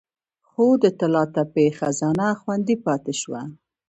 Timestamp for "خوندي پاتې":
2.41-3.13